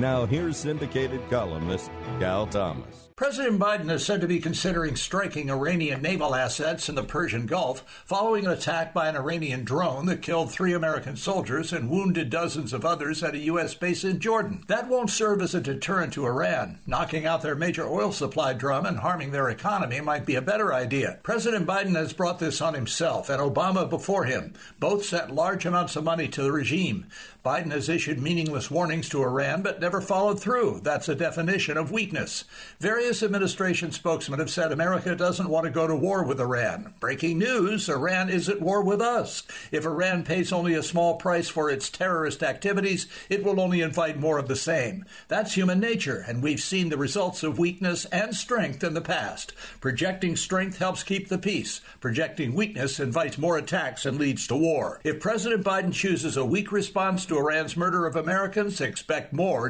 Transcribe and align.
Now, 0.00 0.24
here's 0.24 0.56
syndicated 0.56 1.20
columnist 1.28 1.90
Cal 2.18 2.46
Thomas. 2.46 3.10
President 3.16 3.60
Biden 3.60 3.90
is 3.90 4.02
said 4.02 4.22
to 4.22 4.26
be 4.26 4.38
considering 4.38 4.96
striking 4.96 5.50
Iranian 5.50 6.00
naval 6.00 6.34
assets 6.34 6.88
in 6.88 6.94
the 6.94 7.02
Persian 7.02 7.44
Gulf 7.44 7.84
following 8.06 8.46
an 8.46 8.50
attack 8.50 8.94
by 8.94 9.08
an 9.10 9.16
Iranian 9.16 9.62
drone 9.62 10.06
that 10.06 10.22
killed 10.22 10.50
three 10.50 10.72
American 10.72 11.18
soldiers 11.18 11.70
and 11.70 11.90
wounded 11.90 12.30
dozens 12.30 12.72
of 12.72 12.82
others 12.82 13.22
at 13.22 13.34
a 13.34 13.40
U.S. 13.40 13.74
base 13.74 14.04
in 14.04 14.20
Jordan. 14.20 14.64
That 14.68 14.88
won't 14.88 15.10
serve 15.10 15.42
as 15.42 15.54
a 15.54 15.60
deterrent 15.60 16.14
to 16.14 16.24
Iran. 16.24 16.78
Knocking 16.86 17.26
out 17.26 17.42
their 17.42 17.54
major 17.54 17.86
oil 17.86 18.10
supply 18.10 18.54
drum 18.54 18.86
and 18.86 19.00
harming 19.00 19.32
their 19.32 19.50
economy 19.50 20.00
might 20.00 20.24
be 20.24 20.36
a 20.36 20.40
better 20.40 20.72
idea. 20.72 21.18
President 21.22 21.66
Biden 21.66 21.96
has 21.96 22.14
brought 22.14 22.38
this 22.38 22.62
on 22.62 22.72
himself 22.72 23.28
and 23.28 23.38
Obama 23.38 23.86
before 23.86 24.24
him. 24.24 24.54
Both 24.78 25.04
sent 25.04 25.34
large 25.34 25.66
amounts 25.66 25.94
of 25.94 26.04
money 26.04 26.28
to 26.28 26.42
the 26.42 26.52
regime. 26.52 27.06
Biden 27.44 27.70
has 27.70 27.90
issued 27.90 28.20
meaningless 28.20 28.70
warnings 28.70 29.10
to 29.10 29.22
Iran 29.22 29.60
but 29.60 29.80
never 29.80 29.89
followed 29.98 30.38
through. 30.38 30.80
That's 30.82 31.08
a 31.08 31.14
definition 31.14 31.78
of 31.78 31.90
weakness. 31.90 32.44
Various 32.80 33.22
administration 33.22 33.92
spokesmen 33.92 34.40
have 34.40 34.50
said 34.50 34.72
America 34.72 35.16
doesn't 35.16 35.48
want 35.48 35.64
to 35.64 35.70
go 35.70 35.86
to 35.86 35.96
war 35.96 36.22
with 36.22 36.38
Iran. 36.38 36.92
Breaking 37.00 37.38
news 37.38 37.88
Iran 37.88 38.28
is 38.28 38.50
at 38.50 38.60
war 38.60 38.82
with 38.82 39.00
us. 39.00 39.44
If 39.72 39.86
Iran 39.86 40.24
pays 40.24 40.52
only 40.52 40.74
a 40.74 40.82
small 40.82 41.14
price 41.14 41.48
for 41.48 41.70
its 41.70 41.88
terrorist 41.88 42.42
activities, 42.42 43.06
it 43.30 43.42
will 43.42 43.58
only 43.58 43.80
invite 43.80 44.18
more 44.18 44.36
of 44.36 44.48
the 44.48 44.56
same. 44.56 45.06
That's 45.28 45.54
human 45.54 45.80
nature, 45.80 46.22
and 46.28 46.42
we've 46.42 46.60
seen 46.60 46.90
the 46.90 46.98
results 46.98 47.42
of 47.42 47.58
weakness 47.58 48.04
and 48.06 48.36
strength 48.36 48.84
in 48.84 48.92
the 48.92 49.00
past. 49.00 49.54
Projecting 49.80 50.36
strength 50.36 50.78
helps 50.78 51.02
keep 51.02 51.28
the 51.28 51.38
peace. 51.38 51.80
Projecting 52.00 52.52
weakness 52.52 53.00
invites 53.00 53.38
more 53.38 53.56
attacks 53.56 54.04
and 54.04 54.18
leads 54.18 54.46
to 54.48 54.56
war. 54.56 55.00
If 55.04 55.20
President 55.20 55.64
Biden 55.64 55.94
chooses 55.94 56.36
a 56.36 56.44
weak 56.44 56.72
response 56.72 57.24
to 57.26 57.38
Iran's 57.38 57.76
murder 57.76 58.04
of 58.06 58.16
Americans, 58.16 58.80
expect 58.80 59.32
more 59.32 59.69